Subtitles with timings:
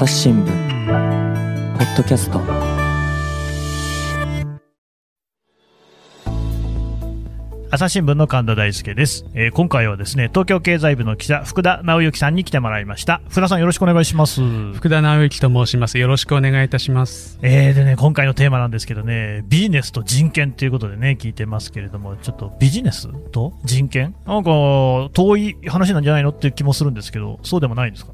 [0.00, 0.46] 朝日新聞
[1.76, 2.59] ポッドキャスト。
[7.72, 13.20] 朝日新聞の神田大輔です、えー今回はですね東京経済部の記者福田直之さんに来てもらいました。
[13.28, 14.40] 福田さんよろしくお願いします。
[14.72, 15.96] 福田直之と申します。
[15.98, 17.38] よろしくお願いいたします。
[17.42, 24.16] えーでね今回のテーマなんですけどねビジネスと人権ということでね聞いてますけれどもちょっとビジネスと人権？
[24.26, 24.50] なんか
[25.12, 28.12] 遠い話なんじゃないのっていう気もするんですけどそうでもないんですか？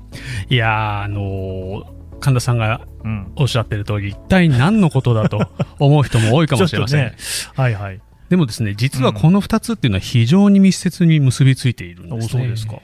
[0.50, 3.32] いやー、あのー神田さんがうん。
[3.36, 5.38] おっしゃってる通り、一体何のことだと
[5.78, 7.04] 思う人も多いかもしれません。
[7.04, 7.14] ね
[7.54, 12.42] はいはいでもですね、実はこの2つっていうのは非常に密接に結びついているんおですね。
[12.42, 12.80] そうですか。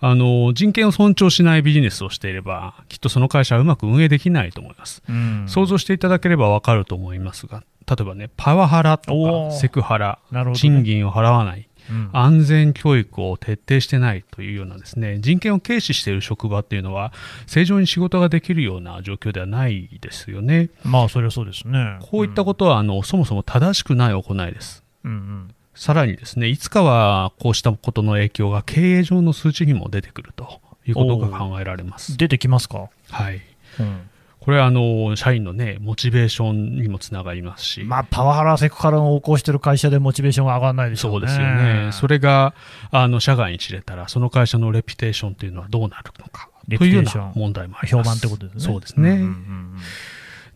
[0.00, 5.02] あのー人権を尊重しないビジネスをしていれば、きっとその会社はうまく運営できないと思います。
[5.08, 5.44] うん。
[5.48, 10.52] 想像していただければわかると思いますが、例えばね、パワハラとかセクハラ、ね。
[10.54, 11.73] 賃金を払わない、うん
[12.12, 17.12] 安全教育を徹底してないというようなですね人権を軽視している職場っていうのは
[17.46, 20.70] 正常に仕事ができるような状況ではないですよね。
[20.82, 21.98] まあそれはそうですね。
[22.00, 24.82] こういったことは、あのそもそも正しくない行いです。
[25.04, 25.54] うんうん。
[25.74, 32.16] さらにですねいつかはこうしたことの影響が経営上の数値にも出てくるということが考えられます。
[32.16, 33.40] 出てきますか、はい、
[33.80, 34.08] うん
[34.44, 41.12] これはあの社員のねモチベーションにもつながりますし、まあ、パワハラ、セクハラを横行してる会社でモチベーションが上がらないでしょね。
[41.12, 42.54] そううですよね、それが
[42.90, 48.08] あの社外に知れたら、その会社のレピュテーションというのはどうなるのかレというような問題もあります。
[48.08, 48.60] 評判ってことですね。
[48.60, 49.76] そうですね、んうんうん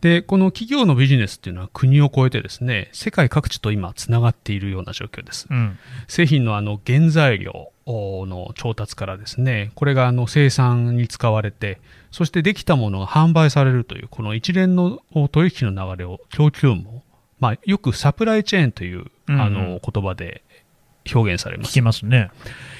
[0.01, 5.47] で、この企業のビジネスっていうのは国を越えてですね、世界各地と今つながっているような状況です。
[5.49, 11.79] うん製品のあの原材料の調達からですね、これがあの生産に使われて、
[12.11, 14.99] そしてできたものが販売されるという、この一連の
[15.31, 17.03] 取引の流れを供給網、
[17.39, 20.43] まあ、よくサプライチェーンという、あの言葉で
[21.13, 21.73] 表現されます聞。
[21.73, 22.31] きますね。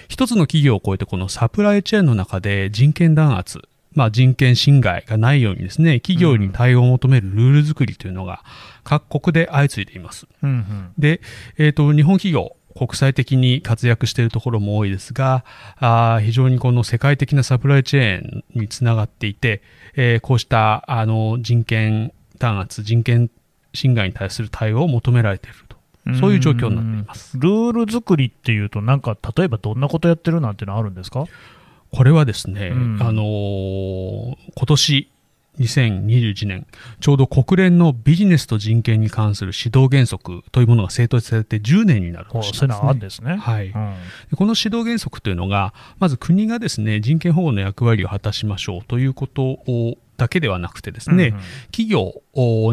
[0.08, 3.62] 一つの企業を超えてこのサプライチェーンの中で人権弾圧、
[3.94, 8.44] まあ、人権侵害がないようにですね企業に対応を求めるルール作りというのが
[8.84, 10.28] 各国で相次いでいます。
[10.44, 11.22] うんうんで、
[11.58, 15.44] えー、と日本企業国際的に活躍しているところも多いですが
[15.78, 19.62] あー非常にこの世界的なサプライチェーンにつながっていて、
[19.96, 23.30] えーこうしたあの人権弾圧人権
[23.74, 25.78] 侵害に対する対応を求められていると。
[26.20, 27.38] そういう状況になっています。
[27.38, 31.26] ルール作りっていうと、なんか例えばどんなことやってるなんてのあるんですか？
[31.92, 32.98] これはですね、うん。
[33.00, 35.10] あのー今年
[35.59, 36.65] 2021年、
[36.99, 43.37] ちょうど国連のビジネスと人権に関する指導原則というものが制定されて10年になる年なんですね。
[44.36, 51.42] この指導原則というのが、まず国がですね人権保護の役割を果たしましょうということをだけではなくてですね、うんうん。
[51.71, 52.21] 企業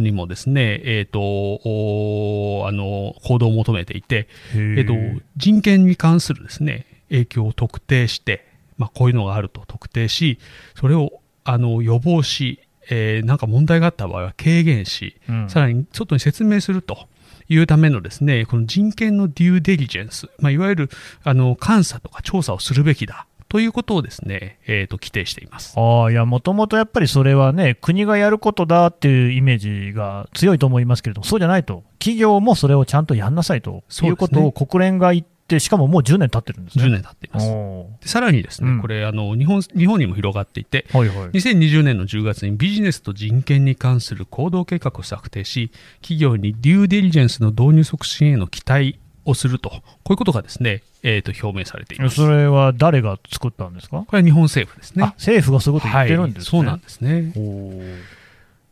[0.00, 4.94] にもですね、えーとおあの行動を求めていて、えっと、
[5.36, 8.47] 人権に関するですね影響を特定して、
[8.78, 10.38] まあ、こういうのがあると特定し
[10.74, 12.60] それをあの予防し、
[12.91, 17.06] えーなんか問題があった場合は軽減し、うんさらに外に説明すると
[17.48, 20.91] いうためのですねこの人権のデューデリジェンス、まあ、いわゆる
[21.22, 25.74] あの監査とか調査をするべきだということをですね、えーと規定しています。
[25.78, 36.84] ああ、いや、もともとやっぱりそれはね、国がやることだっていうイメージが強いと思いますけれども、そうじゃないと、企業もそれをちゃんとやんなさいということを国連が言って、しかももう10年経ってるんですね。
[36.84, 37.49] 10年経っています。
[37.49, 41.29] おでさらにですね、うんこれあの日本、日本にも広がっていて、ーはいはい。
[41.31, 45.71] 2020年の10月にビジネスと人権に関する行動計画を策定し、
[46.01, 52.17] 企業にデューデリジェンスの導入促進への期待をすると、こういうことがですね、えー、と表明されています。
[52.17, 55.07] それは誰が作ったんですか、これは日本政府ですねあ。
[55.19, 56.43] 政府がそういうこと言ってるんですね。
[56.43, 57.33] はい、そうなんですね。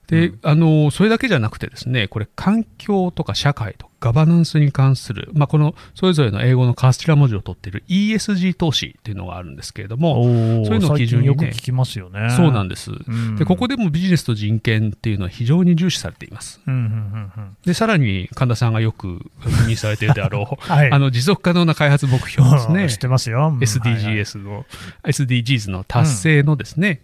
[0.06, 12.28] で、うんあの、それだけじゃなくてですね、これ環境とか社会とかガバナンスに関する、まあ、このそれぞれの英語の頭文字を取っている ESG 投資っていうのがあるんですけれども、そういうのを基準にねよく聞きますよね。
[12.36, 12.90] そうなんです。
[12.90, 16.60] うんで、ここでもビジネスと人権っていうのは非常に重視されています。
[16.66, 22.88] うんうんうんうんで、さらに神田さんがよく耳にされているであろう、はい あの持続可能な開発目標ですね。
[22.92, 23.38] 知ってますよ。
[23.38, 24.66] うんはいはい SDGs の、
[25.04, 27.00] SDGs の達成のですね、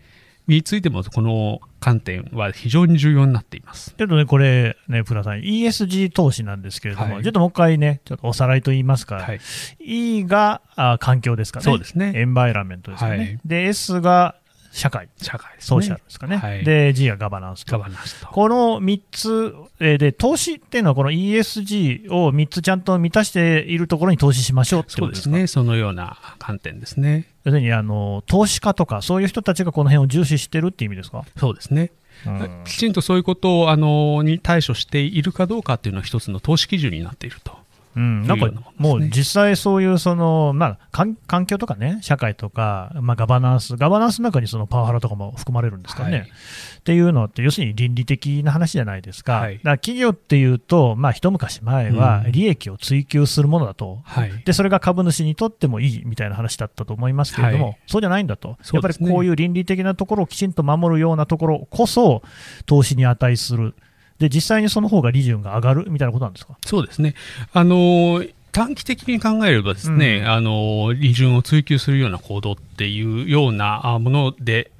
[0.51, 3.95] についてもこの観点は非常に重要になっています。
[3.97, 9.41] ちょっとね、これ、ね、プラさん、ESG 投資なんですけれども、はいちょっともう一回ね、ちょっとおさらいと言いますか、はい。
[9.79, 11.65] E があ環境ですかね。
[11.65, 13.17] そうですねエンバイラメントですかね。
[13.17, 14.35] はいで、S が
[14.71, 15.51] 社会、社会。
[15.59, 16.37] ソーシャルですかね。
[16.37, 18.29] はいで、G がガバナンスとガバナンスと。
[18.29, 25.07] この3つ、えーで、投資っていうのは、この ESG を3つちゃんと満たしているところに投資しましょうってことでか？
[25.07, 25.47] そうですすね。
[25.47, 27.27] そのような観点ですね。
[27.45, 31.91] 要するにあの投資家とか、そういう人たちがこの辺を重視してるっていう意味ですか、そうですね。
[32.27, 37.57] うんきちんとそういうことをあのに対処しているかどうかっていうのは一つの投資基準になっていると
[37.97, 46.29] うん、なんかもう実際そういうその、まあ、環環境とかね、社会とか、まあ、ガバナンス、ガバナンスの中にそのパワハラとかも含まれるんですかね、はい。
[46.29, 49.57] っていうのって、要するに倫理的な話じゃないですか、はい。
[49.59, 52.33] だから企業っていうと、まあ、一昔前はうん。
[52.33, 54.43] 利益を追求するものだと、はい。
[54.45, 57.79] でそれが株主にとってもいいみたいな話だったと思いますけれども、はい。
[57.87, 62.23] そうじゃないんだと、やっぱりこういう倫理的なところをきちんと守るようなところこそ、
[62.67, 63.75] 投資に値する。
[64.21, 66.57] で実際にその方が利潤が上がるみたいなことなんですか？
[66.65, 67.15] そうですね。
[67.53, 74.73] あのー短期的に考えればですね、うんあのー利潤を追求するような行動っていうようなあもので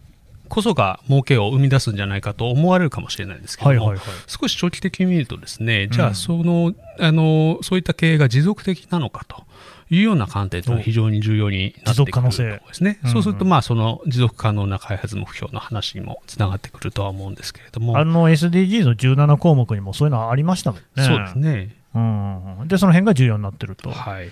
[0.49, 3.99] こそが儲けを生み出すんじゃないかと思われるかもしれないんですけども、はい。
[4.27, 9.45] 少し長期的に見るとですね、じゃうんあその、あのそういった経営が持続的なのかと
[9.91, 12.99] いうような観点というのは非常に重要になってくるとですね。
[13.07, 21.05] そうすると、まあ、その持続可能な開発目標の話にもつながってくるとは思うんですけれども、あの SDGs の17項目にもそういうのありましたもんね。
[21.05, 21.75] そうですね。
[21.95, 23.91] うんうんで、その辺が重要になってると。
[23.91, 24.31] はい。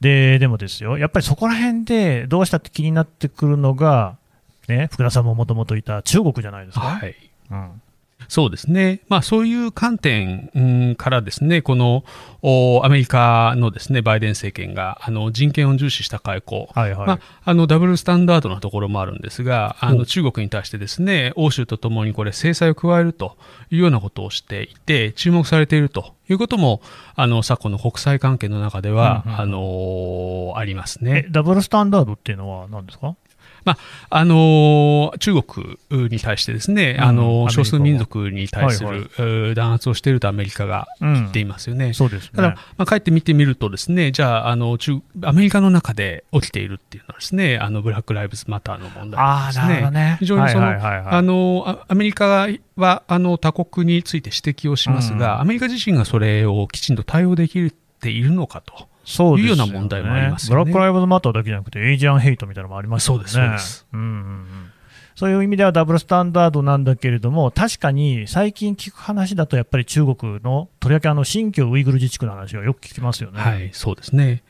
[0.00, 4.16] で、でもですよ、やっぱりそこら辺でどうしたって気になってくるのが、
[4.66, 6.86] ね、福田さんももともといた中国じゃないですか。
[6.86, 7.14] はい。
[7.50, 7.82] うん
[8.28, 9.00] そうですね。
[9.08, 12.04] まあそういう観点うんからですね、この
[12.42, 17.06] おアメリカのですね、バイデン政権があの人権を重視した外交、はいはい。
[17.06, 23.36] まあ、あのダブルスタンダードなところもあるんですが、あの中国に対してですね、欧州とともにこれ制裁を加えると
[23.70, 26.80] いうようなことをしていて、注目されているということも、
[27.14, 31.26] あの昨今の国際関係の中では、うんうんあのありますえね。
[31.30, 33.14] ダブルスタンダードっていうのは何ですか？
[34.10, 41.92] あの中国に対してですね、うんあの少数民族に対すはいる、うー弾圧をしているとアメリカがうん言っていますよね。
[41.92, 42.30] そうですね。
[42.34, 49.90] ただ、まあ、帰って見てみるとですね、じゃあ、あの、中、アメリカの中で起きているっていうのはですね、あの、ブラック・ライブズ・マターの問題ああ、ですね。
[49.90, 50.16] ね。
[50.20, 57.70] 非常にその、はいはいはいはいあの、あアメリカは、あの、他国について指摘をしますが、うんアメリカ自身がそれをきちんと対応でき
[58.00, 58.88] ているのかと。
[59.06, 63.24] そうですいうような問題もありますよねブラック・ライブズ・マターだけじゃなくて、エイジアン・ヘイトみたいなのもありますよね。
[63.26, 64.46] そうですんうんうん
[65.16, 73.40] そういう意味ではダブルスタンダードなんだけれども、確かに最近聞く話だと、やっぱり中国の、とりわけあの新疆ウイグル自治区の話はよく聞きますよね。
[73.40, 74.42] はい、そうですね。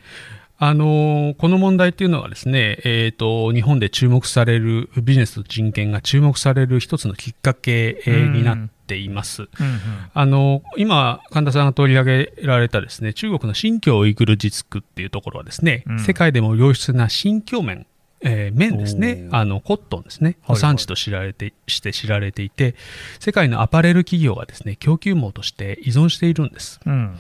[0.59, 9.43] あのこの問題っていうのはですね、えー、と日本で注目されるビジネスと人権が注目される一つのきっかけ、になっています。
[9.43, 9.79] うんうん。
[10.15, 16.01] あの今、神田さんが取り上げられたですね中国の新疆ウイグル自治区っていうところはですね、うん。
[16.01, 17.87] 世界でも良質な新疆綿、
[18.23, 19.29] えー綿ですね。
[19.31, 20.61] あのコットンですね、はいはい。
[20.61, 22.75] 産地と知られてして知られていて、
[23.21, 26.81] 世界のアパレル企業がですね供給網として依存しているんです。
[26.87, 27.19] うん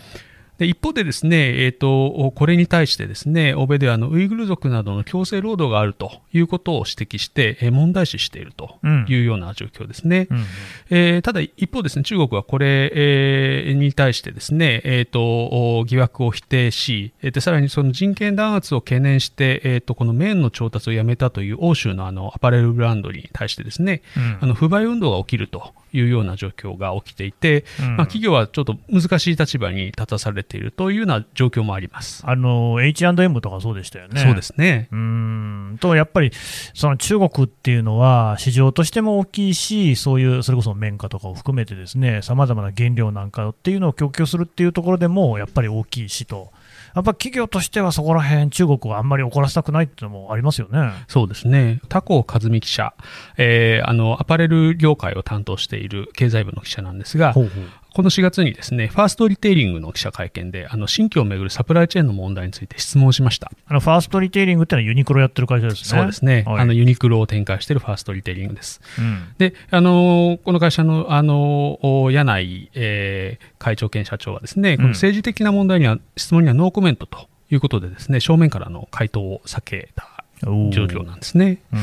[0.59, 10.29] で一方でですね、えー、とこれに対してですね欧米ではあのウイグル族などの強制労働があるということを指摘して、えー問題視しているというような状況ですね。
[10.31, 10.45] うん
[10.91, 15.21] えーただ一方ですね、中国はこれ、えーに対してですね、えーと
[15.79, 24.39] お疑惑を否定し、えーでさらにその人権弾圧を懸念して、えーとこの綿の調達をやめたという欧州のあのアパレルブランドに対してですね、うん。
[24.41, 32.23] あの不買運動が起きるというような状況が起きていて、うんまあ、企業はちょっと難しい立場に立たされているというような状況もあります。
[32.27, 34.21] あの H&M とかそうでしたよね。
[34.21, 34.89] そうですね。
[34.93, 36.33] うーんとやっぱり
[36.75, 46.53] その中国っていうのは市場としても大きいし、そういうそれこそ綿花とかを含めてですね、さまざまな原料なんかっていうのを供給するっていうところでもやっぱり大きいしと、
[46.97, 50.93] やっぱ企業としてはそこら辺中国をあんまり怒らせたくないっていうのもありますよね。
[51.09, 51.81] そうですね。
[51.91, 52.95] タコ和美記者、
[53.37, 57.65] えーあの、アパレル業界を担当している経済部の記者なんですが、ほうほう
[57.97, 63.51] この4月にですね、ファーストリテイリングの記者会見で、あの、新疆をめぐるサプライチェーンの問題について質問しました。
[63.67, 66.01] あのファーストリテイリングっていうのはユニクロやってる会社ですね。
[66.01, 66.45] そうですね。
[66.47, 68.83] はいあの、ユニクロを展開しているファーストリテイリングです。
[68.99, 80.07] うんで、あのこの会社の、あのお柳井、えー会長兼社長はですね、この政治的な問題には、質問にはノーコメントということでですね、正面からの回答を避けた
[80.43, 81.63] 状況なんですね。
[81.73, 81.81] うん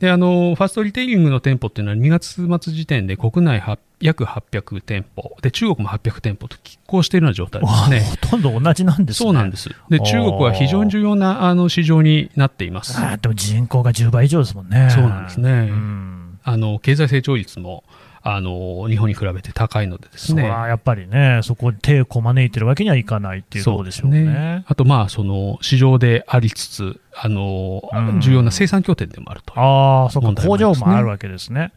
[0.00, 8.00] で、あの、ファーストリテイリングの店舗っていうのは2月末時点で国内は約800店舗、で、中国も800店舗と拮抗しているような状態ですね。
[8.22, 9.26] ほとんど同じなんですね。
[9.26, 9.68] そうなんです。
[9.90, 12.98] で、中国は非常に重要なあの市場になっています。
[13.20, 14.88] でも人口が10倍以上ですもんね。
[14.90, 17.84] そうなんですねうんあの、経済成長率も、
[18.22, 20.48] あの、日本に比べて高いのでですね。
[20.48, 24.64] はやっぱりね、そこに手をこまねいてるわけにはいかないっていうところでしょうね。
[24.66, 29.58] あと、まあ、その、市場でありつつ、あの、うん重要な生産拠点でもあると。
[29.58, 31.72] ああ、そっか、問題も工場もあるわけですね。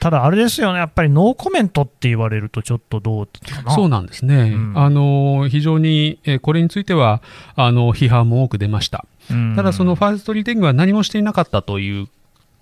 [0.00, 3.28] ただ、あれですよね、やっぱりノーコメントって言われると、ちょっとどう。
[3.74, 4.52] そうなんですね。
[4.54, 7.22] うんあの、非常に、えーこれについては、
[7.56, 9.04] あの、批判も多く出ました。
[9.30, 12.08] うんただ、そのファーストリテイリングは何もしていなかったという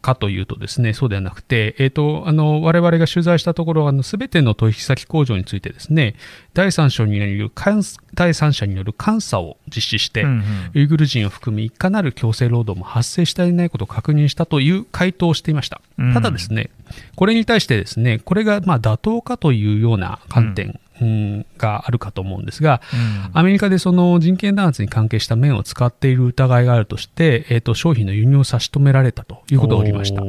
[0.07, 6.15] かというとですね、そうではなくて、えっ、と、あの、我々が取材したところ、あの、すべての取引先工場についてですね、
[6.55, 7.83] 第三者による監
[8.15, 10.43] 第三者による監査を実施して、うんうん
[10.75, 15.81] ウイグル人を含み、いかなる強制労働も発生していないことを確認したという回答をしていました。
[15.99, 16.71] うんただですね、
[17.17, 20.81] これに対してですね、これがまあ妥当かというような観点、うん
[21.59, 30.23] があるかと思うんですが、うんアメリカでその人権弾圧に関係した面を使っている疑いがあるとして、えー、と商品の輸入を差し止められたということが起きました。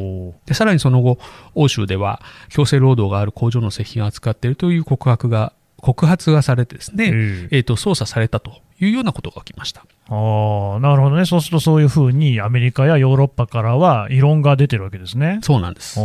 [0.45, 1.19] でさらにその後、
[1.55, 7.09] 欧州では強制労働がある工場の製品を扱っているという告白が告発がされてですね、え
[7.51, 9.85] ええーと捜査されたというようなことが起きました。
[10.09, 15.39] あーなるほどね、そうするとそういうふうにアメリカやヨーロッパからは異論が出てるわけですね。
[15.41, 15.99] そうなんです。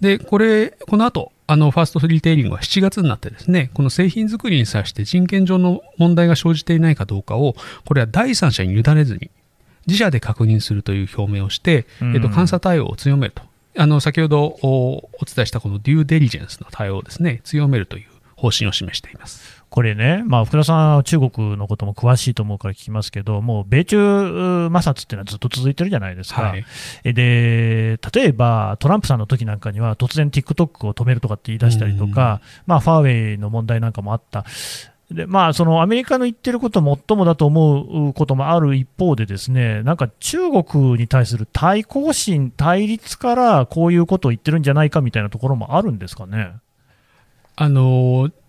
[0.00, 7.54] で、これ、この後、あの、ファーストリテイリングは7月になってですね、この製品作りに際して人権上の問題が生じていないかどうかを、
[7.84, 9.30] これは第三者に委ねずに、
[9.86, 13.42] 自社で確認するという表明をして、うんえっと、監査対応を強めると。
[13.76, 19.59] あの、先ほどおお伝えしたこのデューデリジェンスの対応をですね、強めるという方針を示しています。
[19.70, 26.42] これね、まあ、福田さんは中国のことも詳しいと思うから聞きますけど、もう米中摩擦っていうのはずっと続いてるじゃないですか。
[26.42, 26.64] はい。
[27.04, 34.44] えで例えばトランプさんの時なんかには突然 TikTok を止めるとかって言い出したりとか、まあ、ファーウェイの問題なんかもあった。
[35.12, 46.52] でまあ、そのアメリカの言ってることもっともだと思うこともある一方で、ですねなんか中国に対する対抗心、対立からこういうことを言ってるんじゃないかみたいなところもあるんですかね。
[47.56, 48.39] あのあ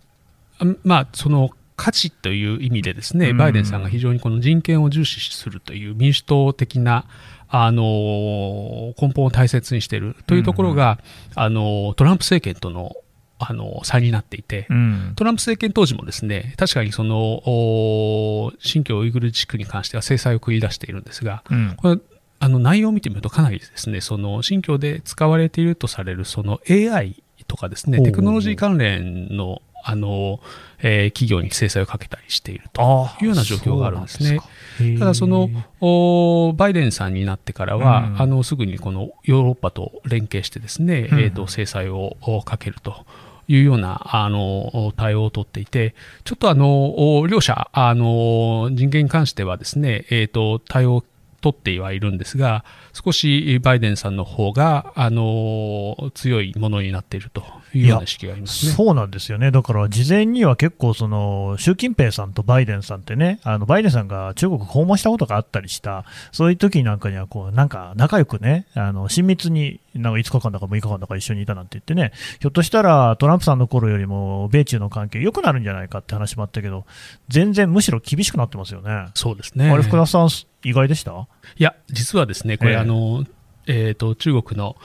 [0.84, 3.36] まあ、その価値という意味でですね、うん。
[3.36, 7.06] バイデンさんが非常にこの人権を重視するという民主党的な
[7.48, 10.98] あの根本を大切にしているというところが、
[11.34, 12.96] あのトランプ政権との
[13.44, 15.12] あの差になっていて、うん。
[15.16, 21.74] トランプ政権当時もですね確かにそのお新疆ウイグル地区に関しては制裁を繰り出しているんですが、うん。
[21.76, 22.00] これ
[22.38, 30.40] あの内容を見てみるとかなりですねその新疆で使われているとされるその AI とかですねテクノロジー関連のあの、
[30.80, 34.40] えー企業に制裁をかけたりしているとあいうような状況があるんですね。
[34.80, 35.48] ねただその
[35.80, 38.22] おバイデンさんになってからは、うん。
[38.22, 41.20] あのすぐにこのヨーロッパと連携してですね、うん。
[41.20, 43.04] えー、と制裁をおかけると
[43.48, 51.04] いうようなあの対応を取っていて、ちょっとあのお両者あの人権に関してはですね、えー、と対応を
[51.42, 57.42] 取ってはいるんですが、少しバイデンさんの方があの強いものになっていると
[57.74, 58.72] いうような意識がありますね。
[58.72, 76.84] そうなんですよね、だから事前には結構、その習近平さんとバイデンさんってね、あのバイデンさんが中国訪問したことがあったりした、そういう時なんかにはこう、なんか仲良くね、あの親密になんか5日間だか6日間だか一緒にいたなんて言ってね、ひょっとしたらトランプさんの頃よりも米中の関係良くなるんじゃないかって話もあったけど、
[77.28, 79.08] 全然むしろ厳しくなってますよね。
[79.14, 79.70] そうですね。
[79.70, 80.28] あれ、福田さん、
[80.64, 81.12] 意外でした？
[81.12, 82.76] いや、実はですね、これ、ええ。
[82.78, 83.24] あの、
[83.66, 84.76] えっ、と、中国の、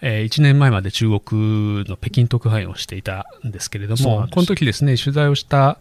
[0.00, 5.78] え1年前まで中国の北京特派員をしていたんですけれどもこの時ですね、取材をした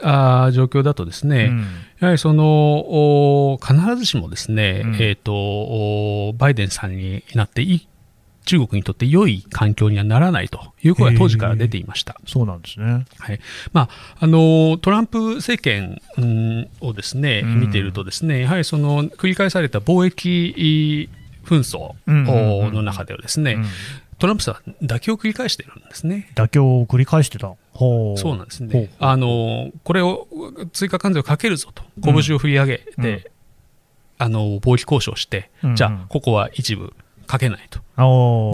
[0.00, 1.58] あー状況だとですね、うん。
[2.00, 4.96] やはりその、お必ずしもですね、うん。
[5.00, 7.88] えっ、と、おバイデンさんになっていい、
[8.44, 12.20] 中国にとって良い環境にはならないという声が当時から出ていました。
[12.26, 13.06] そうなんですね。
[13.18, 13.40] はい
[13.72, 13.88] まあ、
[14.20, 21.08] あのトランプ政権うんをですねうん見ていると、ですねやはりその繰り返された貿易
[21.44, 23.64] 紛争うんうんうんの中ではですね、うん
[24.16, 26.30] トランプさん、妥協を繰り返しているんですね。
[26.36, 27.52] 妥協を繰り返してた。
[27.72, 28.90] ほうそうなんですほうね。
[29.00, 30.28] あのこれを
[30.72, 33.24] 追加関税をかけるぞと、拳を振り上げて、うん
[34.16, 36.94] あの貿易交渉して、うんうんじゃあ、ここは一部
[37.24, 37.80] かけないと、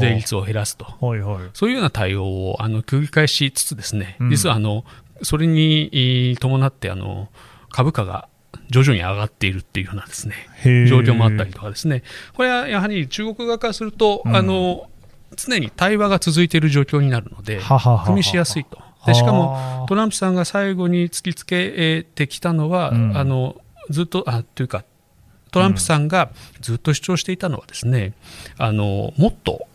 [0.00, 1.50] 税率を減らすと、はいはい。
[1.53, 4.31] そういうような対応をあの繰り返しつつですね、うん。
[4.31, 4.85] 実はあの
[5.23, 7.29] それにえー伴ってあの
[7.71, 8.29] 株価が
[8.71, 10.35] 徐々に上がっているっていうようなですね
[10.89, 12.03] 状況もあったりとかですね、
[12.35, 14.37] これはやはり中国側からすると、うん。
[14.37, 14.89] あの
[15.37, 17.61] 常に対話が続いている状況になるので、
[18.05, 18.79] 組みしやすいと。
[19.07, 23.17] でしかもトランプさんが最後に突きつけてきたのは、うん。
[23.17, 23.61] あの
[23.91, 24.85] ずっとあというか
[25.50, 26.30] トランプさんが
[26.61, 28.12] ずっと主張していたのはですね、
[28.59, 29.66] あのもっと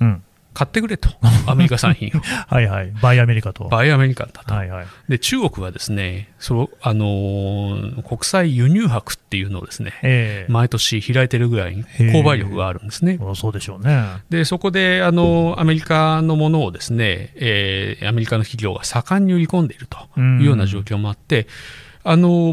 [0.00, 0.22] うん。
[0.54, 1.08] 買ってくれと、
[1.46, 2.20] アメリカ産品を。
[2.52, 2.92] はいはい。
[3.00, 3.68] バイアメリカと。
[3.68, 4.52] バイアメリカンだと。
[4.54, 4.86] はいはい。
[5.08, 13.20] で中国はですねその、あのー国際輸入博っていうのをですねええ毎年開いてるぐらいー購買力があるんですね。
[13.20, 14.02] あそうでしょうね。
[14.30, 21.46] でそこであのアメリカのものをですね、えーアメリカの企業が盛んに売り込んでいるというような状況もあって、
[22.02, 22.52] あの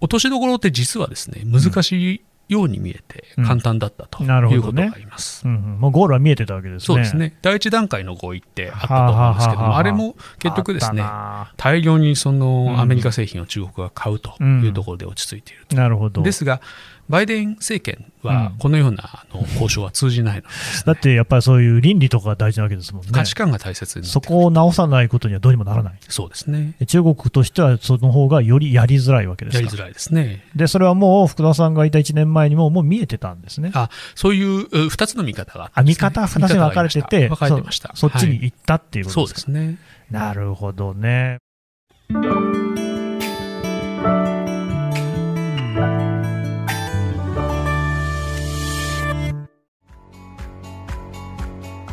[0.00, 3.44] 落としどころって実はですね難しいように見えてうん。
[3.44, 5.46] 簡単だったということがあります。
[5.46, 6.86] うんうん、もうゴールは見えてたわけですね。
[6.86, 7.36] そうですね。
[7.42, 11.04] 第一段階の合意ってあったと思うんですけどもあれも結局ですね
[11.56, 12.38] 大量にそうん。
[12.38, 15.76] のアメリカ製品を中国が買うというところで落ち着いていると。
[15.76, 16.22] たななるほど。
[16.22, 16.60] ですが、
[17.08, 23.10] バイデン政権うんはこのようなあの交渉は通じないのでですね、だってやっぱりそういう倫理とかが大事なわけですもんね。
[23.12, 25.98] 価値観が大切そこを直さないことにはどうにもならない。
[26.08, 26.74] そうですね。
[26.80, 30.44] で中国としてはその方がよりやりづらいわけですかやりづらいですね。
[30.56, 33.70] で、それはもう福田さんがいた1年前にももう見えてたんですね。
[33.74, 37.90] あそういうう二つの見方があってあ、ですね見方2つに分かれてて、分かれてました。
[37.94, 39.36] そそっちにはい行ったっていうこそうとでか。
[39.36, 39.78] ですすね。
[40.10, 41.38] なるほどね。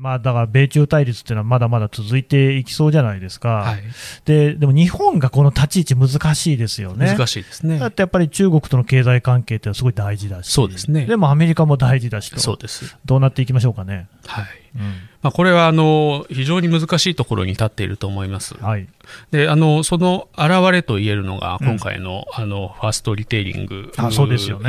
[0.00, 3.48] まあだから米中対立っていうのはまだまだ続いていきそうじゃないですか。
[3.48, 3.82] はい。
[4.24, 7.14] で、でも日本がこの立ち位置難しいですよね。
[7.14, 7.86] 難しいですねだ。
[7.88, 10.50] ってやっぱり中国との経済関係ってすごい大事だし。
[10.50, 12.40] そうですねでもアメリカも大事だしと。
[12.40, 12.96] そうです。
[13.04, 14.08] どうなっていきましょうかね。
[14.24, 14.44] はい。
[14.76, 18.54] うんまあ、これはあの非常に難しいところに立っていると思います。
[18.54, 18.88] はい。
[19.30, 23.92] であのその現れと言えるのがうん今回の,、あのファーストリテイリング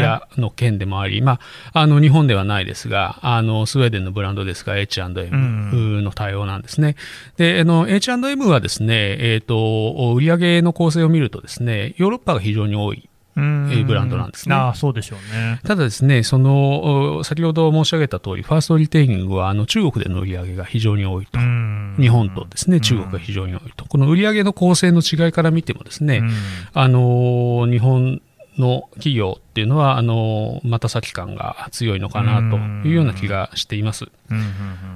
[0.01, 1.39] やの件でもあり、ま
[1.73, 6.95] あ、あの日本ではないですがあのスウェーデンのブランドですが H&M の対応なんですね。
[7.37, 14.55] であの H&M はですね、えー、と売上の構成を見るとですねヨーロッパが非常に多いブランドなんですね。
[14.55, 15.59] ああ、そうでしょうね。
[15.63, 21.39] ただですね、そのお先ほど申し上げた通り、ファーストリテイリングはあの中国での売り上げが非常に多いと。
[21.39, 21.95] うん。
[21.99, 23.85] 日本とですね、中国が非常に多いと。
[23.85, 26.31] この売り上げの構成の違いから見てもですね、うん。
[26.73, 28.21] あの日本
[28.57, 32.57] の企業っていうのは、あのまた先感が強いのかなと
[32.87, 34.05] いうような気がしています。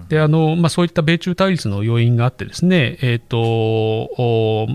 [0.09, 4.67] で、あのまあ、そういった米中対立の要因があってですね、えっ、とお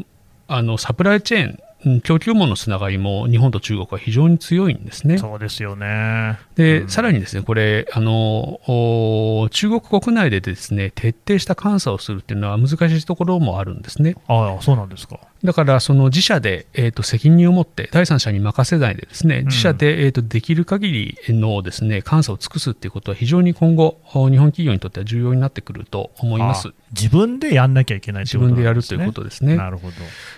[0.49, 1.59] あのサプライチェーンうん
[2.03, 5.21] 供給網のつながりも日本と中国は非常に強いんですねうん。
[5.21, 6.39] そうですよね。
[6.55, 14.17] で、うんさらにですね、これ、あの、お中国国内でですね、徹底した監査をするっていうのは難しいところもあるんですね。
[14.27, 15.21] ああ、そうなんですか。
[15.43, 26.73] だから、その自社で、えー、と責任を持って、第三者に任せないでですね、ん自社で、えー、とできる限りのですね、監査を尽くすっていうことは非常に今後、お日本企業にとっては重要になってくると思いますあ。
[26.93, 29.57] 自分でやんなきゃいけないということ自分でやるということですね。
[29.57, 29.95] なるほど。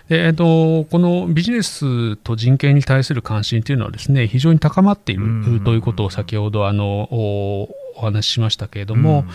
[0.09, 9.29] でえっと、このビジネスと人権に対する関心というのはですね非常に高まっているうんということを先ほどあのおお話ししましたけれども、うん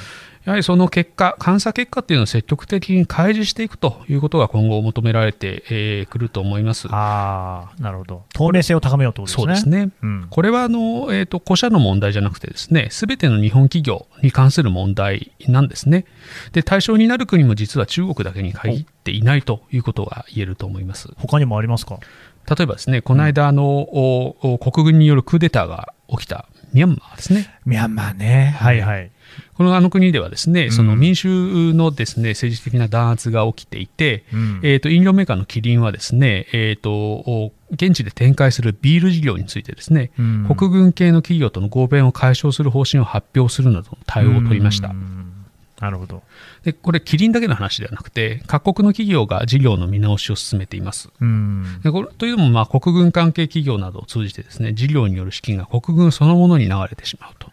[0.47, 6.87] やはりその結果、監査結果っていうのを積極的に開示していくということが今後求められてく、えーくると思います。
[6.89, 8.23] ああ、なるほど。
[8.33, 9.27] 透明性を高めようとね。
[9.27, 9.89] そうですね。
[10.01, 16.05] うんこれはあの、えー、と個社の問題じゃなくてですね、すべての日本企業に関する問題なんですね。
[16.53, 21.09] で、対象になる国も実は中国だけに限っていないということが言えると思います。
[21.17, 21.99] 他にもありますか？
[22.49, 27.53] 例えばですね、この間、あの、おお国軍によるクーデターが起きたミャンマーですね。
[27.65, 28.55] ミャンマーね。
[28.57, 29.11] はいはい。
[29.55, 44.91] このあの国ではですね、うんその民衆のですね、政治的な弾圧が起きていて、うんえっ、と、飲料メーカーのキリンはですね、えっ、と、お現地で展開するビール事業についてですね、うん国軍系の企業との合弁を解消する方針を発表するなどの対応を取りましたう。
[44.93, 45.27] ん
[45.79, 46.23] なるほど。
[46.63, 51.09] で、これ、キリンだけの話ではなくて、各国の企業が事業の見直しを進めています。
[51.21, 57.51] うんでこれというのも、まあ、国軍関係企業などを通じてですね、事業による資金が国軍そのものに流れてしまうと。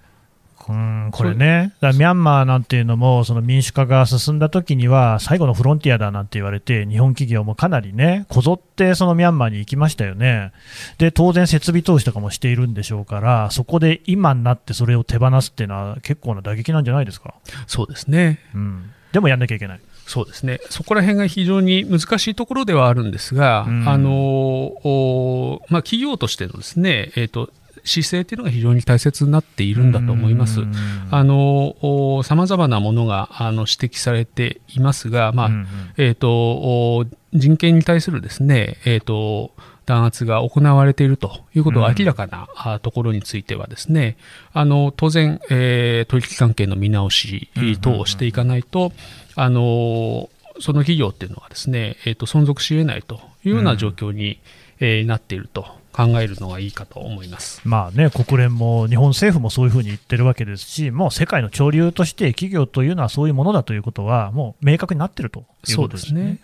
[0.68, 10.52] うんこれね、だからミャンマーなんていうのも、その民主化が進んだ時には、最後のフロンティアだなんて言われて、日本企業もかなりね、こぞってそのミャンマーに行きましたよね。
[10.98, 17.34] で、当然設備投資とかもしているんでしょうから、そこで今になってそれを手放すっていうのは結構な打撃なんじゃないですか？
[17.66, 18.40] そうですね。
[18.54, 18.90] うん。
[19.12, 19.80] でもやんなきゃいけない。
[20.06, 20.60] そうですね。
[20.68, 27.50] そこら辺が非常に難しいところではあるんですが、うんあの、おまあ、企業としてのですね、えっ、と、
[27.84, 30.60] 姿勢っていうのが非常に大切になっているんだと思います。
[30.60, 30.72] うん。
[31.10, 35.66] あの、さまざまなものがあの指摘されていますが、まあ、うんうん。
[35.96, 39.52] えー、とお人権に対するですね、えー、と
[39.86, 44.16] 弾圧が行われているということが明らかな、あところについてはですね
[44.52, 48.92] あの当然、えー取引関係の見直し等をしていかないと、
[49.34, 54.40] あのその企業っていうのはですね、えー、と存続し得ないというような状況に、
[54.80, 57.60] えーなっていると考えるのがいいかと思います。
[57.64, 65.76] まあね、国連も日本政府もそういうふうに言ってるわけですし、もう世界の潮流として企業というのはそういうものだということは、もう明確になってるということですね。
[65.76, 66.38] そうですね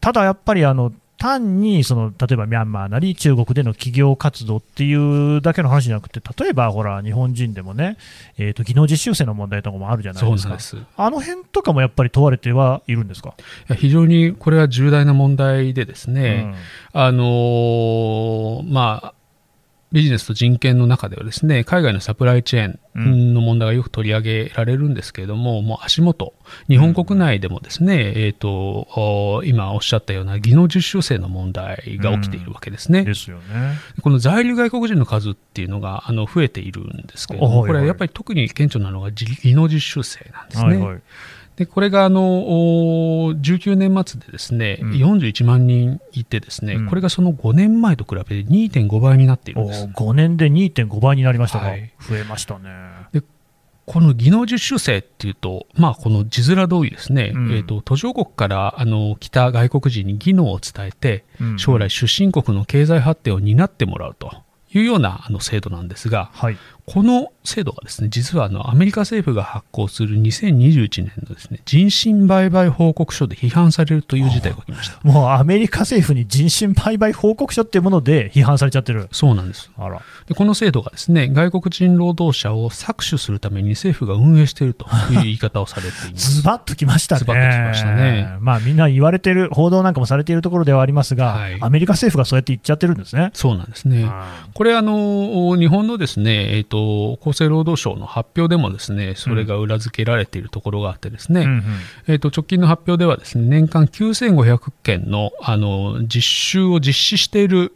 [0.00, 7.96] ただやっぱりあの、単にその例えばミャンマーなり中国での企業活動っていうだけの話じゃなくて、例えばほら日本人でもね、
[8.38, 13.34] えー、と技能実習生の問題とかもあるじゃないですか、ですあの辺とかもやっぱり問われてはいるんですか？
[13.76, 16.54] 非常にこれは重大な問題でですね、
[16.94, 19.17] うん、あのー、まあ
[19.90, 26.34] ビジネスと人権の中ではですね海外のサプライチェーンの問題がよく取り上げられるんですけれども、うん、もう足元、
[26.68, 33.00] 日本国内でもですね、うん、えーと、今おっしゃったような技能実習生の問題が起きているわけですね。
[33.00, 40.68] うん、ですよねこの在留外国人の数っていうのがあの増えているんですけれども、これはやっぱり特に顕著なのが技能実習生なんですね。
[40.68, 41.02] はいはい
[41.58, 49.86] でこれがあの19年末でですね、うん、41万人いて、ですね、うん、これがその5年前と比べて2.5倍になっているんです。
[49.86, 52.70] 5年で2.5倍になりましたか、はい、増えましたね。
[53.12, 53.22] で
[53.86, 61.24] この技能実習生っていうと、まあ、この字面通りですね、うん、えーと、途上国からあの来た外国人に技能を伝えて、
[61.56, 64.30] 将来、出身国の経済発展を担ってもらうと
[64.72, 74.98] いうようなあの制度なんですが、はい、この制度がですね、実はあのアメリカ政府が発行する2021年のですね、人身売買報告書で批判されるという事態が起きました。
[75.02, 79.08] もうアメリカ政府に人身売買報告書っていうもので批判されちゃってる。
[79.12, 79.70] そうなんです。
[79.76, 80.00] あら。
[80.26, 86.36] でこの制度がですね、外国人労働者を搾取するために政府が運営しているという言い方をされています。
[86.40, 87.18] ズバッときましたね。
[87.18, 88.28] ズバッときましたね。
[88.40, 93.30] まあみんな言われてる、報道なんかもされているところではありますが、はい、アメリカ政府がそうやって言っちゃってるんですね。
[93.34, 94.08] そうなんですね。
[94.54, 96.77] これあの、日本のですね、えっ、ー、と、
[97.20, 101.62] 厚生労働省の発表でもですねそれが裏付けられているところがあってですね、うん
[102.06, 107.72] えー、と直近の発表ではですね年間9500件のあの実習を実施している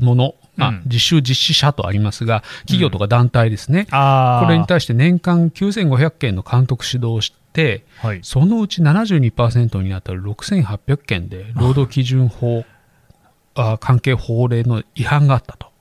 [0.00, 12.64] ものまあ、実習実施者とありますが、企業とか団体ですね、うん、これに対して年間9500件の監督指導をして、はい、そのうち72%にあたる6800件で労働基準法
[13.54, 15.71] あ関係法令の違反があったと。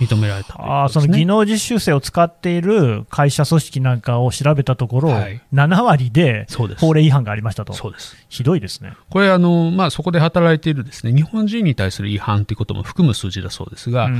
[0.00, 6.46] 認められた、ね、あその技能実習生を使っている会社組織なんかを調べたところ、はい、7割で
[6.78, 8.16] 法令違反がありましたと、そうです。
[8.28, 8.94] ひどいですね。
[9.10, 14.10] これあの、まあ、そこで働いているですね日本人に対する違反ということも含む数字だそうですが、う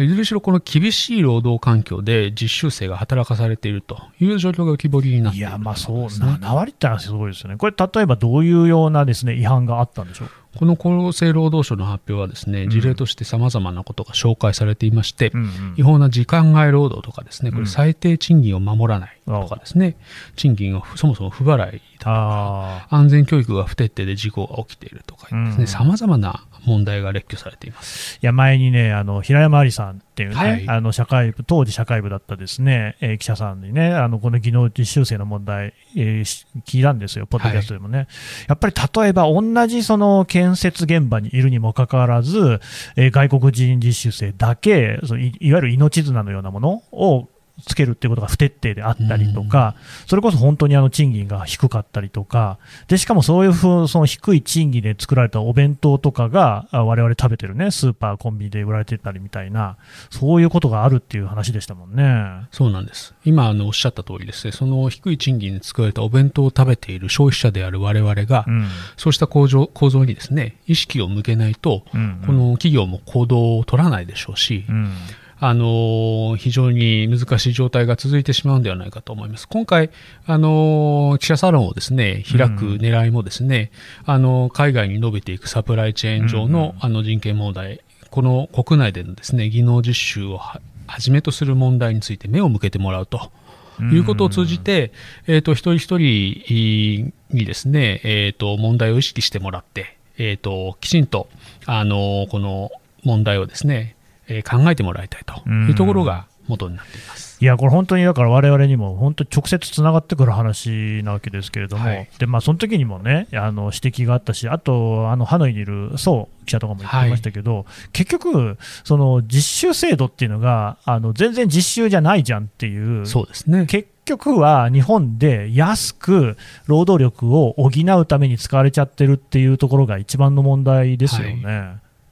[0.00, 10.28] ん、いずれにしろこの厳しい労働環境で実習生が働かされているという状況が浮き彫りになっている、いや、まあそう、7割ってのはすごいですよね、これ、例えばどういうようなです、ね、違反があったんでしょう？
[10.56, 19.96] この厚生労働省の発表はですね、事例としてさまざまなことが紹介されていまして、うんうん、違法な時間外労働とかですね、これ最低賃金を守らないとかですね、
[20.36, 28.18] 賃金をそもそも不払いだとか、安全教育が不徹底で事故が起きているとかですね、さまざまな問題が列挙されています。
[28.20, 37.98] いや前にね、あの平山ありさんっていうね、はい、あの社会部当時社会部だったですね、えー、記者さんにね、あのこの技能実習生の問題、えー、聞いたんですよ、ポッドキャストでもね。
[37.98, 38.06] はい、
[38.48, 42.60] やっぱり例えば、同じその建設現場にいるにもかかわらず、
[42.96, 47.28] えー、外国人実習生だけそのい、いわゆる命綱のようなものを
[47.64, 59.76] つけるっていうことが不徹底であったりとか、それこそ本当にあの賃金が低かったりとか、でしかもそういうふうその低い賃金で作られたお弁当とかが、我々食べてるね、スーパー、コンビニで売られてたりみたいな、
[60.10, 62.46] そういうことがあるっていう話でしたもんね。
[62.50, 63.14] そうなんです。
[63.24, 74.92] 今あのおっしゃった通りですね、その低い賃金で作られたお弁当を食べている消費者である我々が、うん、そうした構造構造にですね、意識を向けないと、うんうん、この企業も行動を取らないでしょうし、うん
[75.38, 79.46] あの非常に難しい状態が続いてしまうんではないかと思います。
[79.48, 79.90] 今回、
[80.26, 83.70] あの記者サロンをですね、開く狙いもですね、
[84.06, 90.60] うん、あの海外に伸びていくサプライチェーン上の,、あの人権問題、この国内でのですね、技能実習をは
[90.98, 93.30] じめとする問題について目を向けてもらうと。
[93.78, 94.90] いうことを通じて、
[95.26, 101.28] えっ、ー、と、一人一人にですね、えっ、ー、と、問題を意識してもらって、えっ、ー、と、きちんと、
[101.66, 102.70] あの、この
[103.04, 103.96] 問題をですね、
[104.28, 107.38] えー、考えてもらいたいというところが元になっています。
[107.40, 123.66] いや、これ本当にだから我々にも本当直接つながってくる話なわけですけれども、はい、でまあ、その時にもね、あの指摘があったし、あと、あのハノイにいるそう記者とかも言ってましたけど、はい、結局、その実習制度っていうのが、あの全然実習じゃないじゃんっていう、そうですね。
[123.66, 126.36] 結局は日本で安く
[126.66, 131.44] 労働力を補うために使われちゃってるっていうところが一番の問題ですよね。
[131.44, 131.64] は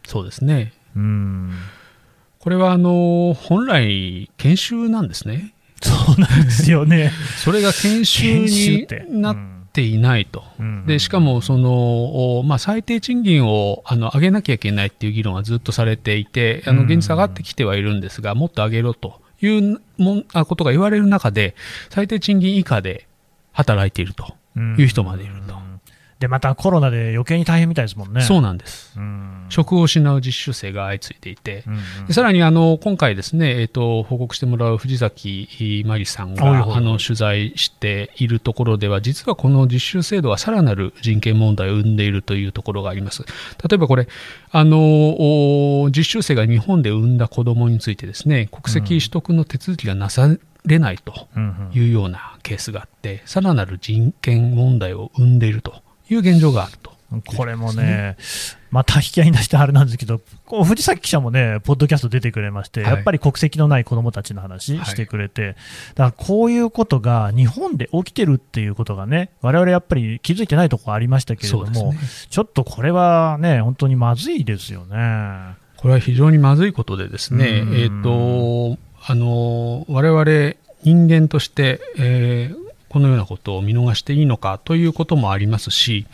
[0.05, 0.73] い、そうですね。
[0.97, 1.53] うん
[2.45, 5.55] これはあの本来、研修なんですね。
[5.83, 7.11] そうなんですよね。
[7.43, 8.87] それが研修に
[9.19, 9.37] なっ
[9.73, 10.45] ていないと。
[10.87, 21.55] でしかもその、まあ、最低賃金をあの上げなきゃいけないっていう議論はずっとされていて、あの現実上がってきてはいるんですが、もっと上げろというもあことが言われる中で、
[21.89, 23.07] 最低賃金以下で
[23.53, 24.35] 働いていると
[24.77, 25.54] いう人までいると。
[26.25, 28.23] で、またコロナで余計に大変みたいですもんね。
[28.23, 28.95] そうなんです。
[28.97, 29.45] うん。
[29.51, 32.07] 職を失う実習生が相次いでいて、うんうん。
[32.07, 43.23] でさらにあの今回ですね、えー、と報告してもらう藤崎真理さんがあの取材しているところでは、実はこの実習制度はさらなる人権問題を生んでいるというところがあります。
[43.69, 44.09] 例えばこれ、
[44.51, 44.79] あの
[45.85, 50.35] お実習生が日本で産んだ子供についてですね、国籍取得の手続きがなさ
[50.65, 51.71] れないとうん。
[51.75, 56.91] いうようなケースがあって、さらなる人権問題を生んでいるという現状があると。
[56.91, 58.17] うんこれもね、
[58.71, 65.57] また引き合いに出してあれなんですけど、こう藤崎記者もね、ポッドキャスト出てくれまして、はいやっぱり国籍のない子どもたちの話はいしてくれて、
[65.95, 71.99] だからこういうことが日本で起きてるっていうことがね、我々やっぱり気づいてないところありましたけれども、ね
[72.31, 75.55] ちょっとこれはね、本当にまずいですよね。
[75.77, 82.64] これは非常にまずいことでですね、うんえっ、と、あの、我々人間として、えー
[82.95, 86.07] このようなことを見逃していいのかということもありますし、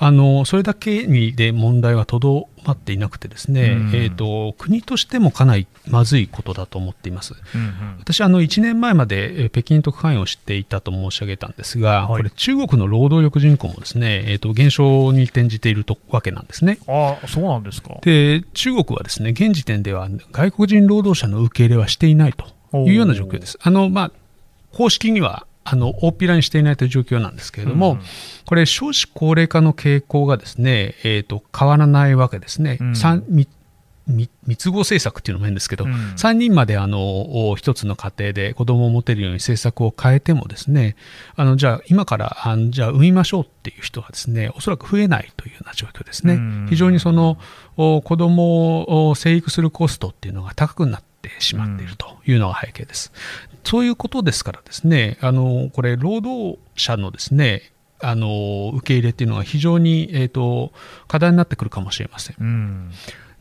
[0.00, 7.34] あのそれだけにで問題はとどまっていなくてですね、うんえー、と国としてもかなりまずいことだと思っています。
[7.54, 7.70] うんうん
[8.00, 16.80] 私あの1年前までえー北京特派員を知っていたと申し上げたんですが、はいこれ中国の労働力人口もですね、えー、と減少に転じているとわけなんですね。
[16.88, 18.00] ああ、そうなんですか。
[18.02, 22.46] で中国はですね現時点では外国人労働者の受け入れはしていないと
[22.78, 23.60] いうような状況です。
[23.62, 24.12] あのまあ、
[24.72, 28.00] 公式にはあの大っぴらにしていないという状況なんですけれども、うん。
[28.46, 32.96] これ、少子高齢化の傾向がですね、えー、と変わらないわけですね、うん。
[32.96, 33.46] 三み
[34.06, 35.92] み密合政策っていうのも変ですけど、うん。
[35.92, 40.96] 3人まであのお一つの家庭で子供を持てるように政策を変えてもですね
[41.36, 46.66] あのじゃあ今からあのじゃあ産みましょうっていう人はですねおそらく増えないというような状況ですね、うん。
[46.68, 47.38] 非常にその
[47.76, 53.12] お子供を生育するコストっていうのが高くなってしまっているというのが背景です。
[53.64, 60.72] そういうことですからですねあのこれ労働者のですねあの受け入れっていうのが非常に、えー、と
[61.06, 62.36] 課題になってくるかもしれません。
[62.40, 62.90] うん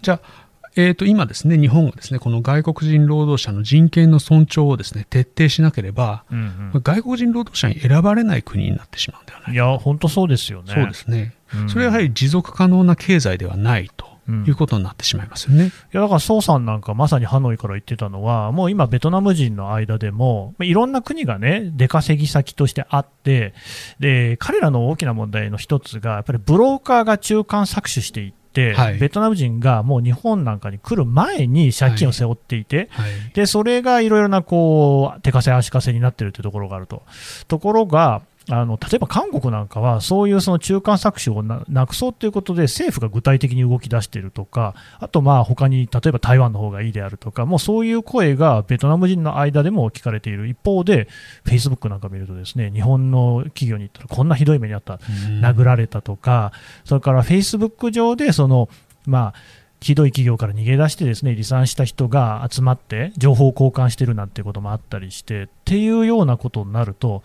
[0.01, 10.73] じゃあ、えー、と今ですね、日本がですね、この外国人労働者の人権の尊重をですね、徹底しなければ、うんうん外国人労働者に選ばれない国になってしまうんではないいや、本当そうですよね。
[10.73, 15.65] そうですね、うんそれはやはり持続可能な経済ではないとうんいうことになってしまいますよね。
[15.67, 23.53] いやだから宋さんなんかまさにハノイから言ってたのは、もう今、ベトナム人の間でも、まあいろんな国がね、出稼ぎ先としてあって、
[23.99, 37.03] で彼らの大きな問題の一つが、やっぱりブローカーが中間搾取していって、はいベトナム人がもう日本なんかに来る前に借金を背負っていて、はいでそれがいろいろなこう手稼足稼になってるというところがあると。
[37.47, 50.47] ところがあの例えば韓国なんかは、そういうその中間搾取をななくそうということで、政府が具体的に動き出しているとか、あとまあ他に例えば台湾の方がいいであるとか、もうそういう声がベトナム人の間でも聞かれている。
[50.47, 51.07] 一方で、
[51.43, 55.41] フェイスブックなんか見ると、ですね日本の企業に行ったらこんなひどい目にあった、うん。
[55.41, 56.51] 殴られたとか、
[56.85, 58.69] それからフェイスブック上でその、
[59.05, 59.33] まあ、
[59.81, 67.23] ひどい企業から逃げ出してですね離散した人が集まって情報交換してるなんてこともあったりしてっていうようなことになると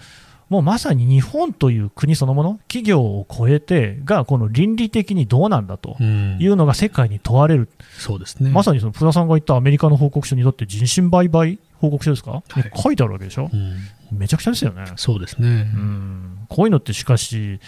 [0.49, 8.51] もうまさに日本という国そのもの企業を超えてがこの倫理的にどうなんだとうんいうのが世界に問われる、そうですね。
[8.51, 13.51] まさにその福田さんが言ったアメリカの報告書にとって人身売買報告書ですか、いに書いてあるわけでしょ？
[13.53, 13.75] うん
[14.19, 14.85] めちゃくちゃですよね。
[14.97, 15.49] そうですね。
[15.49, 17.61] うんこういうのってしかし、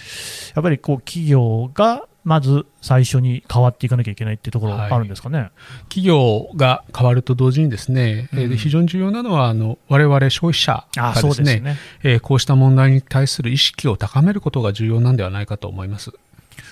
[0.54, 5.50] やっぱりこう企業がまず最初に変わっていかなきゃいけないっていうところはいあるんですかね？
[5.88, 11.76] 企業が変わると同時にですね、えーうん非常に重要なのはあの我々消費者あがですねね。
[12.04, 16.12] えーこうした問題に対する意識を高めることが重要なんではないかと思います。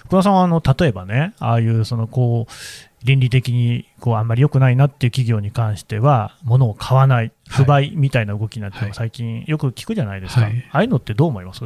[0.04, 10.42] 福田さんはあの例えばね、ああいうそのこう倫理的にこうあんまり良くないなっていう企業に関しては、物を買わない、不買みたいな動きになってはい最近よく聞くじゃないですか。
[10.42, 11.60] はいああいうのってどう思います？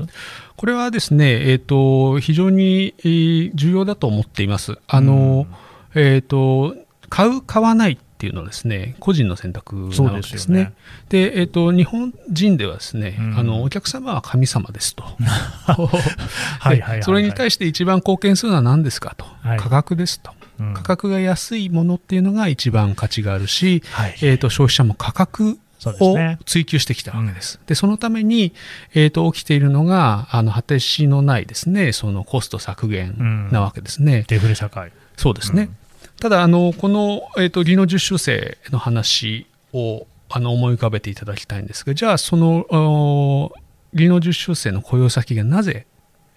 [0.57, 4.79] これはですね、えー、と非常にえー重要だと思っています。
[4.87, 5.47] あの、
[5.95, 6.75] えー、と
[7.09, 10.73] 買う、買わないっていうのはですね、個人の選択なわけでですねね。
[11.09, 15.05] で、えー、と日本人ではですね、うんあのお客様は神様ですと。
[15.65, 15.79] はい
[16.69, 19.25] はいはいはいそれに対して一番貢献するのは何ですかと。
[19.43, 20.33] はい価格ですと。
[20.33, 25.57] うん価格が安いものっていうのが一番価値があるし、はいえー、と消費者も価格
[26.01, 27.61] をね追求してきたわけです。
[27.67, 28.53] で、そのために、
[28.95, 34.25] えー、と起きているのが、あの果てしのないですね、そのコスト削減なわけですね。
[34.29, 34.93] デフレ社会。
[35.17, 35.63] そうですね。
[35.63, 35.77] うん
[36.21, 43.53] ただ、あのこの、えー、と技能実習生の話をあの思い浮かべていただきたいんですが、じゃあ、そのお
[43.95, 45.87] 技能実習生の雇用先がなぜ、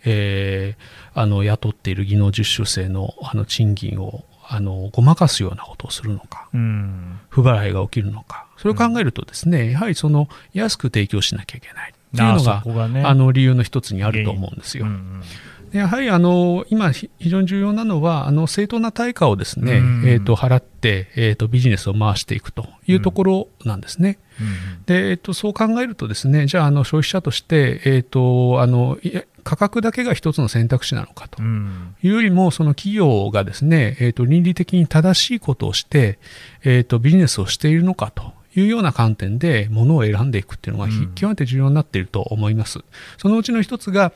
[0.06, 4.24] えーあの雇っている技能実習生のあの賃金を
[4.54, 6.50] あのごまかすようなことをするのか。
[6.54, 14.86] うん不払いが起きるのか、それを考えるとですね、やはりその安く提供しなきゃいけないっていうのあが、そこがねあの理由の一つにあると思うんですよ。
[14.86, 15.24] うんうん
[15.74, 24.20] やはりあの今、非常に重要なのは、あの正当な対価をですね、えー、と払って、えーと、ビジネスを回していくというところなんですね。
[24.86, 28.98] でえーと、そう考えると、ですねじゃああの消費者として、えーと、あの
[29.44, 31.46] 価格だけが一つの選択肢なのかとい
[32.04, 36.20] うよりも、その企業がですね、えー、と倫理的に正しいことをして、
[36.64, 42.80] えー、とビジネスをしているのかというような観点で物を選んでいくっていうのが、極めて重要になっていると思います。
[43.18, 44.12] そのうちの一つが、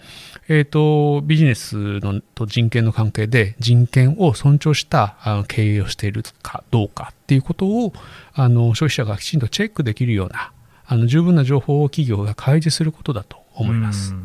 [0.48, 7.94] えっ、ー、と、ビジネスのと人権の関係で人権を尊重したあの経営をしているかどうかっていうことを、
[8.34, 10.52] あの、消費者がきちんとチェックできるような、
[10.86, 14.14] あの、十分な情報を企業が開示することだと思います。
[14.14, 14.16] い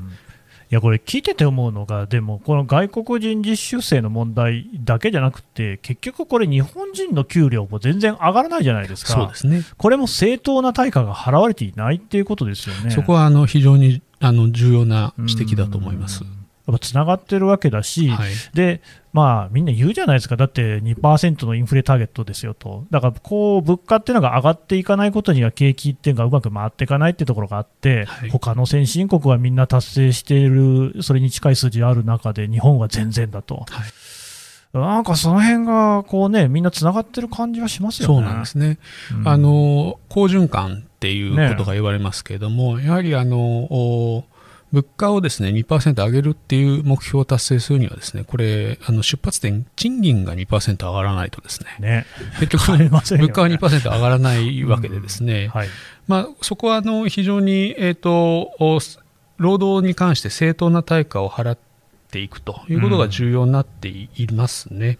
[0.70, 12.90] やこれ聞いてて思うのが、でもこの外国人実習生の問題だけじゃなくて、結局これ、日本人の給料も全然上がらないじゃないですか、そうですね、これも正当な対価が払われていないっていうことですよね。
[12.90, 16.24] そこはあの非常にあの重要な指摘だと思います。
[16.66, 18.80] やっぱつながってるわけだし、はい、で
[19.12, 33.56] まあ、みんな言うじゃないですか、だって2%のインフレターゲットですよと、だからこう物価っていうのが上がっていかないことには景気っていうのがうまく回っていかないっていうところがあって、はい、他の先進国はみんな達成している、それに近い数字ある中で、日本は全然だと。
[33.56, 33.66] はい。
[34.72, 38.14] なんかその辺がこうね、みんなつながってる感じはしますよね。
[38.14, 38.78] そうなんですね。
[39.12, 44.24] うん、あの、好循環っていうことが言われますけれども、ね、やはりあの、
[44.72, 51.76] 物価をですね2%上げるっていう目標を達成するにはですねこれあの出発点賃金が2%上がらないとですね。
[51.80, 52.06] ね。
[52.38, 55.68] 結局、ね、物価は2%上がらないわけでですね、うんはい、
[56.06, 58.52] まあ、そこはあの非常に、えーと、
[59.38, 61.69] 労働に関して正当な対価を払って
[62.10, 64.98] ていくということが重要になっていますね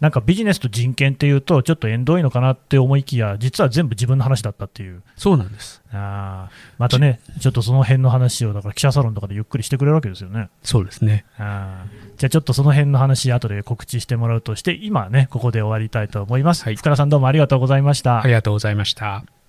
[0.00, 10.48] なんかビジネスと人権っていうと、ちょっと縁遠いのかなって思いきや、実は全部自分の話だったっていう、そうなんですあまたね、ちょっとその辺の話を、だから記者サロンとかでゆっくりしてくれるわけですよね。
[10.62, 11.84] そうですねあ
[12.16, 16.64] じゃあちょっとその辺の話、後で告知してもらうとして、今ね、ここで終わりたいと思います。
[16.64, 18.22] はい、福田さん、どうもありがとうございました。
[18.22, 19.39] ありがとうございました。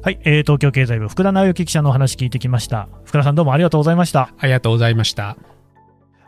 [0.00, 2.88] はい、えー、東京経済部福田直之記者のお話聞いてきました。
[3.04, 4.32] 福田さんどうもありがとうございました。
[4.38, 5.36] ありがとうございました。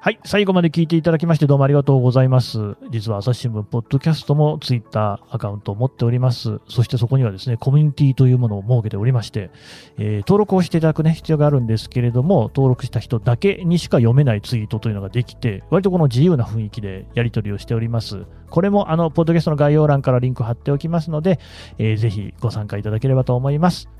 [0.03, 2.75] はい、最後まで聞いていただきましてどうもありがとうございます。
[2.91, 6.59] 実は朝日新聞ポッドキャストもツイッターアカウントを持っております。
[6.71, 9.51] そしてそこにはですね、コミュニティというものを設けておりまして、
[9.99, 18.25] えー、登録をしていただくね、必要があるんですけれども、登録した人だけにしか読めないツイートというのができて、割とこの自由な雰囲気でやり取りをしております。
[18.49, 21.39] これもあの、ポッドキャストの概要欄からリンク貼っておきますので、
[21.77, 23.91] えー、ぜひご参加いただければと思います。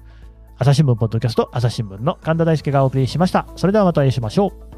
[0.57, 3.47] 朝日新聞ポッドキャスト、朝日新聞の神田大輔がお送りしました。
[3.57, 4.70] それではまたお会いしましょう。